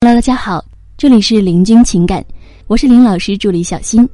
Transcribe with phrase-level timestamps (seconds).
[0.00, 0.64] Hello，大家好，
[0.96, 2.24] 这里是林君情感，
[2.68, 4.08] 我是林老师助理小新。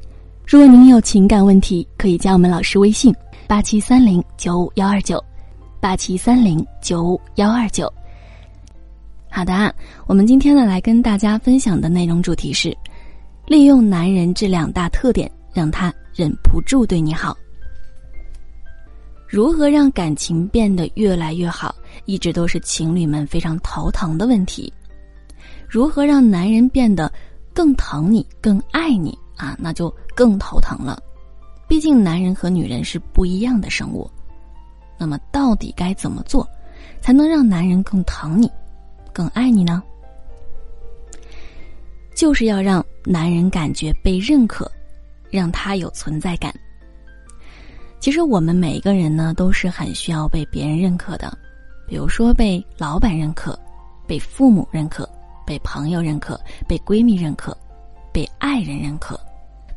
[0.46, 3.14] 如果您有情感问题，可以加我们老师微信：
[3.46, 5.22] 八七三零九五幺二九，
[5.80, 7.92] 八七三零九五幺二九。
[9.30, 9.70] 好的啊，
[10.06, 12.74] 我们今天呢来跟大家分享的内容主题是：
[13.46, 17.36] 利用男人这两大特点，让他忍不住对你好。
[19.28, 21.74] 如何让感情变得越来越好，
[22.06, 24.72] 一直都是情侣们非常头疼的问题。
[25.74, 27.12] 如何让男人变得
[27.52, 29.56] 更疼你、更爱你啊？
[29.58, 31.02] 那就更头疼了。
[31.66, 34.08] 毕竟男人和女人是不一样的生物。
[34.96, 36.48] 那么，到底该怎么做，
[37.00, 38.48] 才能让男人更疼你、
[39.12, 39.82] 更爱你呢？
[42.14, 44.70] 就是要让男人感觉被认可，
[45.28, 46.54] 让他有存在感。
[47.98, 51.36] 其实我们每一个人呢，都是很需要被别人认可的，
[51.88, 53.58] 比如说被老板认可，
[54.06, 55.08] 被父母认可。
[55.46, 57.56] 被朋友认可，被闺蜜认可，
[58.12, 59.18] 被爱人认可，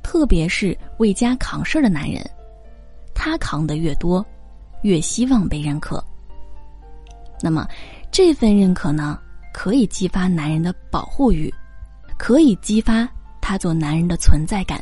[0.03, 2.23] 特别是为家扛事儿的男人，
[3.13, 4.25] 他扛的越多，
[4.83, 6.03] 越希望被认可。
[7.41, 7.67] 那么，
[8.11, 9.19] 这份认可呢，
[9.53, 11.53] 可以激发男人的保护欲，
[12.17, 13.07] 可以激发
[13.41, 14.81] 他做男人的存在感。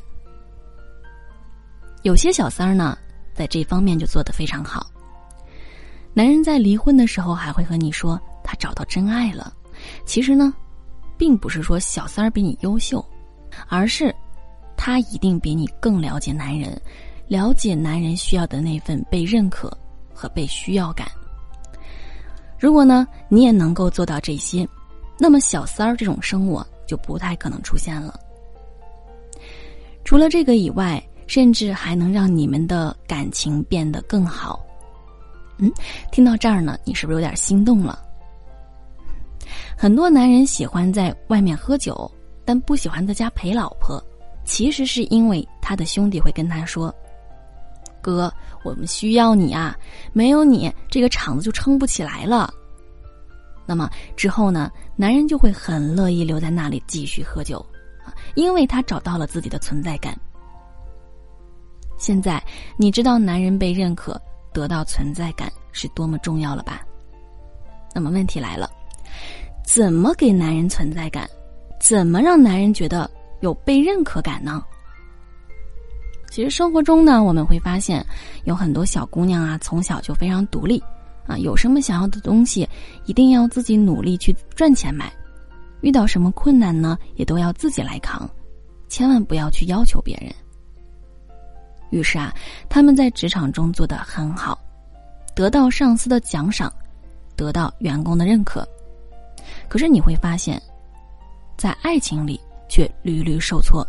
[2.04, 2.98] 有些小三儿呢，
[3.34, 4.86] 在这方面就做得非常好。
[6.14, 9.54] 男人在离婚的时候还会和你说他找到真爱了，
[10.06, 10.54] 其实呢。
[11.18, 13.04] 并不是说小三儿比你优秀，
[13.68, 14.14] 而是
[14.76, 16.80] 他一定比你更了解男人，
[17.28, 19.76] 了解男人需要的那份被认可
[20.14, 21.08] 和被需要感。
[22.60, 24.68] 如果呢，你也能够做到这些，
[25.20, 28.20] 那么小三儿这种生物就不太可能出现了。
[30.04, 34.64] 除了这个以外，甚至还能让你们的感情变得更好。
[35.58, 35.72] 嗯，
[36.12, 38.05] 听到这儿呢，你是不是有点心动了？
[39.78, 42.10] 很多男人喜欢在外面喝酒，
[42.44, 44.04] 但不喜欢在家陪老婆，
[44.44, 46.94] 其实是因为他的兄弟会跟他说
[48.02, 48.32] ：“哥，
[48.64, 49.78] 我们需要你啊，
[50.14, 52.54] 没有你，这个场子就撑不起来了。”
[53.68, 57.66] 那么之后呢，男人就会很乐意留在那里继续喝酒，
[58.36, 60.16] 因为他找到了自己的存在感。
[61.98, 62.44] 现在
[62.78, 64.22] 你知道男人被认可、
[64.54, 66.86] 得到存在感是多么重要了吧？
[67.94, 68.70] 那么问题来了。
[69.66, 71.30] 怎么给男人存在感？
[71.80, 73.10] 怎么让男人觉得
[73.42, 74.64] 有被认可感呢？
[76.30, 78.06] 其实生活中呢，我们会发现
[78.44, 80.82] 有很多小姑娘啊，从小就非常独立，
[81.28, 82.68] 啊，有什么想要的东西，
[83.06, 85.12] 一定要自己努力去赚钱买，
[85.82, 88.30] 遇到什么困难呢，也都要自己来扛，
[88.88, 90.34] 千万不要去要求别人。
[91.92, 92.34] 于是啊，
[92.70, 94.60] 他们在职场中做得很好，
[95.36, 96.74] 得到上司的奖赏，
[97.36, 98.68] 得到员工的认可。
[99.68, 100.62] 可是你会发现，
[101.58, 102.40] 在爱情里
[102.70, 103.86] 却屡屡受挫，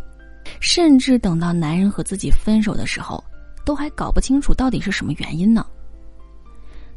[0.59, 3.23] 甚至等到男人和自己分手的时候，
[3.65, 5.65] 都还搞不清楚到底是什么原因呢？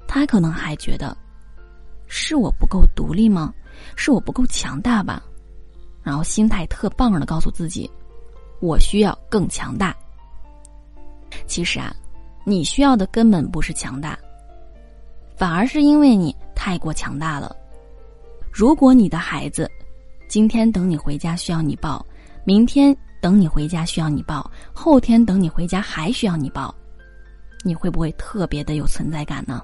[0.06, 1.16] 他可能还觉得，
[2.06, 3.53] 是我不够独立吗？
[3.97, 5.22] 是我不够强大吧？
[6.03, 7.91] 然后心态特棒的告诉自己，
[8.60, 9.94] 我需要更强大。
[11.47, 11.94] 其实啊，
[12.44, 14.19] 你需要的根本不是强大，
[15.37, 17.54] 反而是因为你太过强大了。
[18.50, 19.71] 如果你的孩子
[20.28, 22.05] 今天等你回家需要你抱，
[22.44, 26.75] 明天等你回家需要你抱，后天等你回家还需要你抱，
[27.62, 29.62] 你会不会特别的有存在感呢？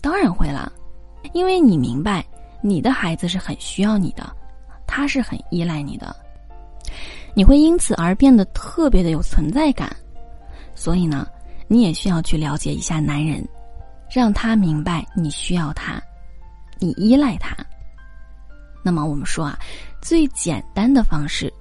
[0.00, 0.72] 当然会了，
[1.32, 2.24] 因为你明白
[2.60, 4.30] 你的孩子是很需要你的，
[4.86, 6.14] 他是很依赖你的，
[7.34, 9.94] 你会因此而变得特别的有存在感。
[10.74, 11.26] 所以呢，
[11.66, 13.46] 你也需要去了解一下男人，
[14.08, 16.00] 让他明白你需要他，
[16.78, 17.56] 你依赖他。
[18.82, 19.58] 那么我们说啊，
[20.00, 21.52] 最简单的方式，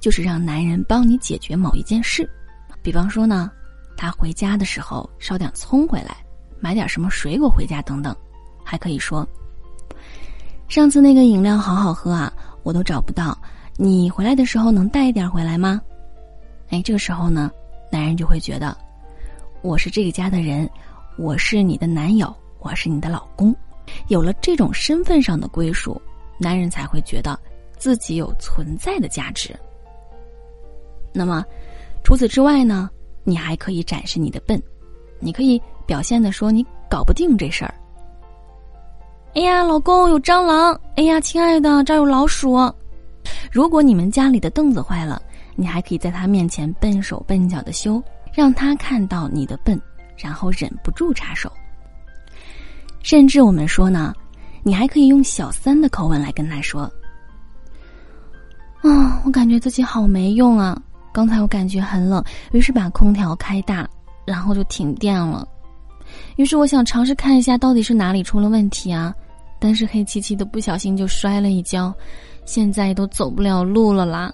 [0.00, 2.28] 就是让男人帮你解决某一件事。
[2.82, 3.50] 比方说呢，
[3.96, 6.16] 他回家的时候捎点葱回来，
[6.60, 8.14] 买点什么水果回家等等。
[8.62, 9.26] 还可以说，
[10.68, 12.32] 上次那个饮料好好喝啊，
[12.62, 13.36] 我都找不到，
[13.76, 15.80] 你回来的时候能带一点回来吗？
[16.70, 17.50] 哎，这个时候呢，
[17.92, 18.76] 男人就会觉得，
[19.62, 20.68] 我是这个家的人，
[21.16, 23.54] 我是你的男友，我是你的老公，
[24.08, 26.00] 有了这种身份上的归属。
[26.38, 27.38] 男人才会觉得
[27.76, 29.54] 自己有存在的价值。
[31.12, 31.44] 那么，
[32.04, 32.90] 除此之外呢？
[33.24, 34.62] 你还可以展示你的笨，
[35.18, 37.74] 你可以表现的说你搞不定这事儿。
[39.34, 40.80] 哎呀，老公有蟑螂！
[40.94, 42.56] 哎呀，亲爱的，这儿有老鼠。
[43.50, 45.20] 如果你们家里的凳子坏了，
[45.56, 48.00] 你还可以在他面前笨手笨脚的修，
[48.32, 49.80] 让他看到你的笨，
[50.16, 51.50] 然后忍不住插手。
[53.02, 54.14] 甚至我们说呢。
[54.66, 56.90] 你还可以用小三的口吻来跟他说
[58.82, 60.76] ：“啊我感觉自己好没用啊！
[61.12, 62.20] 刚才我感觉很冷，
[62.50, 63.88] 于是把空调开大，
[64.26, 65.46] 然后就停电了。
[66.34, 69.14] 于是我想尝试看一下到底是哪里出了问题啊，
[69.60, 71.94] 但是黑漆漆的，不小心就摔了一跤，
[72.44, 74.32] 现在都走不了路了啦。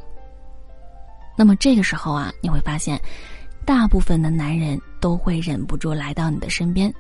[1.36, 2.98] 那么这个时候啊，你会发现，
[3.66, 6.90] 大部分的男人都会忍不住来到你的身边，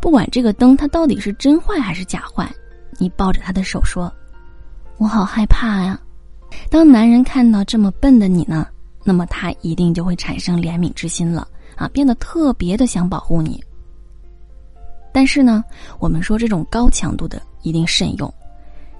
[0.00, 2.50] 不管这个灯它到底是真坏还是假坏，
[2.98, 4.12] 你抱着他的手说
[4.98, 6.00] ：“我好害怕呀。”
[6.70, 8.66] 当男人看到这么笨的你呢，
[9.04, 11.46] 那么他一定就会产生怜悯之心了
[11.76, 13.62] 啊，变得特别的想保护你。
[15.12, 15.62] 但是呢，
[15.98, 18.32] 我们说这种高强度的一定慎用，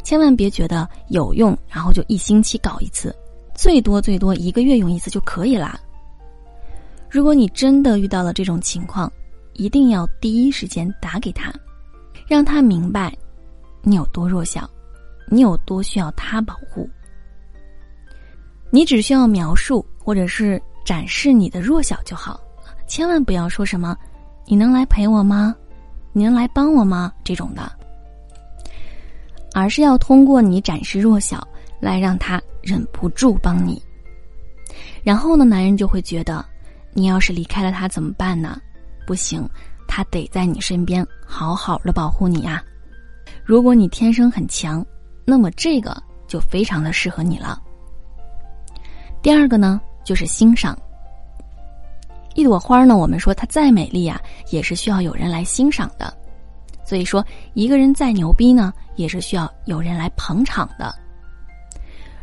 [0.02, 3.14] 千万别觉得有用，然后就一星期搞一次，
[3.54, 5.78] 最多最多一个月用一次就可以啦。
[7.08, 9.10] 如果你真的遇到了这种情况，
[9.58, 11.52] 一定要第一时间打给他，
[12.26, 13.12] 让他明白
[13.82, 14.70] 你有多弱小，
[15.26, 16.88] 你有多需要他保护。
[18.70, 22.40] 你只需要描述或者是展示你的弱小就好，
[22.86, 23.96] 千万不要说什么
[24.46, 25.54] “你能来陪我吗？”
[26.14, 27.12] 你能来帮我吗？
[27.22, 27.70] 这种的，
[29.54, 31.46] 而是要通过你展示弱小，
[31.80, 33.80] 来让他忍不住帮你。
[35.02, 36.44] 然后呢，男人就会觉得，
[36.92, 38.60] 你要是离开了他怎么办呢？
[39.08, 39.48] 不行，
[39.86, 42.62] 他得在你身边好好的保护你呀。
[43.42, 44.84] 如果你天生很强，
[45.24, 45.96] 那么这个
[46.26, 47.58] 就非常的适合你了。
[49.22, 50.78] 第二个呢，就是欣赏。
[52.34, 54.20] 一朵花呢，我们说它再美丽啊，
[54.50, 56.14] 也是需要有人来欣赏的。
[56.84, 60.94] 所以说，一个人再牛逼呢，也是需要有人来捧场的。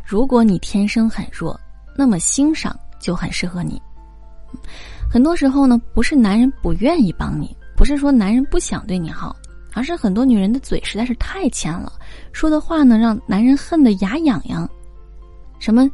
[0.04, 1.58] 如果你天生很弱，
[1.96, 3.82] 那么欣赏就很适合你。
[5.08, 9.34] 很多时候呢，不是男人不愿意帮你，不是说男人不想对你好，
[9.72, 11.92] 而是很多女人的嘴实在是太欠了，
[12.32, 14.68] 说的话呢让男人恨得牙痒痒。
[15.58, 15.88] 什么？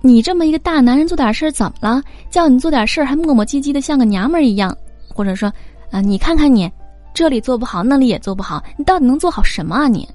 [0.00, 2.02] 你这么一个大男人做点事儿怎么了？
[2.30, 4.76] 叫你做点事儿还磨磨唧唧的像个娘们儿一样，
[5.08, 5.50] 或者说，
[5.90, 6.70] 啊，你看看你，
[7.14, 10.06] 这里做不好，那里也做不好，你到底能做好什么啊你？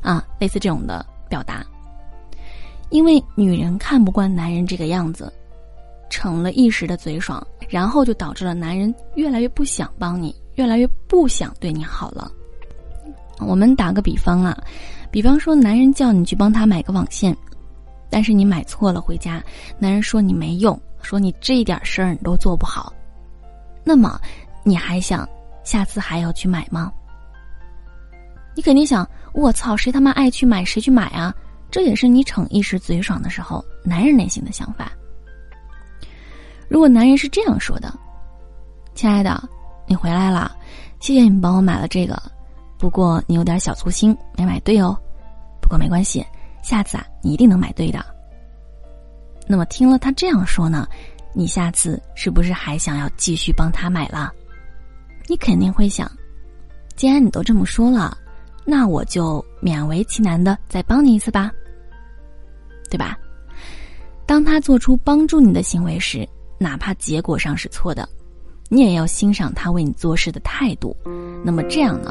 [0.00, 1.64] 啊，类似这种的表达。
[2.90, 5.32] 因为女人看不惯男人这个样子，
[6.10, 12.30] 逞了一时的嘴爽，然后就导致了男人越来越不想帮你，越来越不想对你好了。
[13.38, 14.54] 我们打个比方啊，
[15.10, 17.34] 比方说男人叫你去帮他买个网线。
[18.12, 19.40] 但是你买错了回家，
[19.78, 22.92] 男人说你没用，说你这一点事儿你都做不好，
[23.84, 24.20] 那么
[24.64, 25.26] 你还想
[25.62, 26.92] 下次还要去买吗？
[28.56, 31.32] 你肯定想，我操，谁他妈爱去买谁去买啊！
[31.70, 34.90] 这也是你逞一时嘴爽的时候，男人内心的想法。
[36.70, 37.92] 如果男人是这样说的
[38.94, 39.42] ：“亲爱的，
[39.88, 40.56] 你回来了，
[41.00, 42.16] 谢谢你帮我买了这个，
[42.78, 44.96] 不过你有点小粗心，没买对哦，
[45.60, 46.24] 不过没关系。”
[46.62, 48.04] 下次啊，你一定能买对的。
[49.48, 50.86] 那么听了他这样说呢，
[51.32, 54.32] 你下次是不是还想要继续帮他买了？
[55.26, 56.08] 你肯定会想，
[56.94, 58.16] 既然你都这么说了，
[58.64, 61.50] 那我就勉为其难的再帮你一次吧，
[62.88, 63.18] 对吧？
[64.24, 66.28] 当他做出帮助你的行为时，
[66.62, 68.06] 哪怕结果上是错的，
[68.68, 70.94] 你也要欣赏他为你做事的态度。
[71.42, 72.10] 那么这样呢，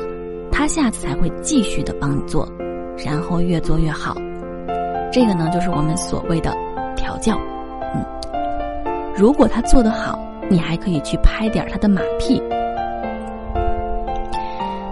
[0.52, 2.52] 他下次才会继续的帮你做，
[2.98, 4.16] 然后越做越好。
[5.14, 6.52] 这个呢，就是我们所谓的
[6.96, 7.40] 调教，
[7.94, 8.04] 嗯，
[9.16, 12.42] 如果他做得好，你还可以去拍点他的马屁。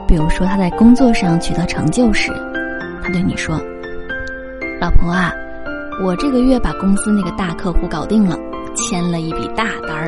[0.07, 2.31] 比如说他在工作上取得成就时，
[3.01, 3.59] 他对你说
[4.79, 5.33] ：“老婆啊，
[6.03, 8.37] 我这个月把公司那个大客户搞定了，
[8.77, 10.07] 签了一笔大单儿。”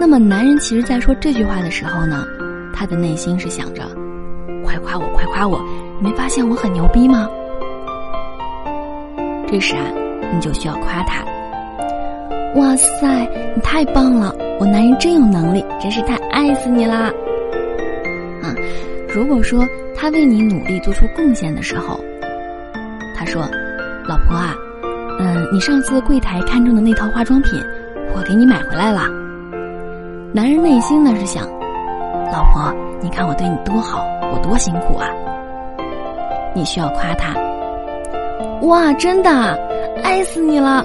[0.00, 2.24] 那么男人其实在说这句话的时候呢，
[2.74, 3.82] 他的内心是想着
[4.64, 5.60] ：“快夸我，快夸我！
[6.00, 7.28] 你没发现我很牛逼吗？”
[9.50, 9.82] 这时啊，
[10.32, 11.24] 你就需要夸他。
[12.54, 14.34] 哇塞，你太棒了！
[14.58, 17.10] 我男人真有能力，真是太爱死你啦！
[18.42, 18.54] 啊，
[19.08, 22.00] 如果说他为你努力做出贡献的时候，
[23.16, 23.42] 他说
[24.08, 24.54] ：“老婆啊，
[25.50, 27.58] 你上次柜台看中的那套化妆品，
[28.14, 29.02] 我给你买回来了。”
[30.32, 31.44] 男人内心呢是想
[32.30, 35.08] ：“老婆，你看我对你多好，我多辛苦啊！”
[36.54, 37.34] 你需要夸他。
[38.62, 39.30] 哇，真的，
[40.02, 40.84] 爱死你了！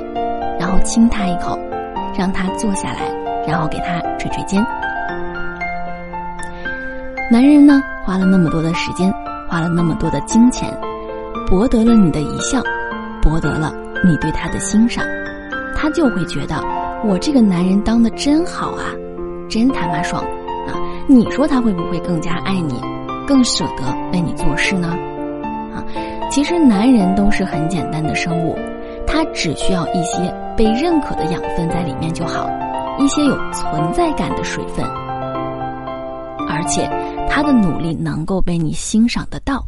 [0.60, 1.60] 然后亲他一口，
[2.18, 3.12] 让他坐下来，
[3.46, 4.66] 然后给他捶捶肩。
[7.30, 9.12] 男人呢，花了那么多的时间，
[9.50, 10.70] 花了那么多的金钱，
[11.50, 12.62] 博得了你的一笑，
[13.22, 13.74] 博得了
[14.06, 15.06] 你对他的欣赏，
[15.76, 16.62] 他就会觉得
[17.06, 18.84] 我这个男人当的真好啊，
[19.50, 20.22] 真他妈爽
[20.68, 20.76] 啊！
[21.08, 22.82] 你说他会不会更加爱你，
[23.26, 24.90] 更舍得为你做事呢？
[25.74, 25.84] 啊？
[26.30, 28.58] 其实男人都是很简单的生物，
[29.08, 32.50] 他只需要一些被认可的养分在里面就好，
[33.00, 34.86] 一些有存在感的水分，
[36.50, 36.90] 而且
[37.30, 39.64] 他的努力能够被你欣赏得到，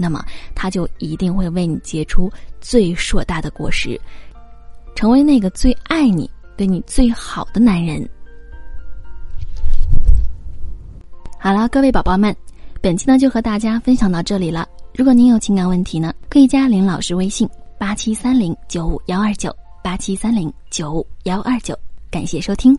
[0.00, 0.24] 那么
[0.54, 4.00] 他就一定会为你结出最硕大的果实，
[4.94, 8.08] 成为那个最爱你、对你最好的男人。
[11.36, 12.34] 好了，各位宝宝们，
[12.80, 14.68] 本期呢就和大家分享到这里了。
[14.94, 21.76] 如果您有情感问题呢，可以加林老师微信八七三零九五幺二九八七三零九五幺二九，
[22.08, 22.78] 感谢收听。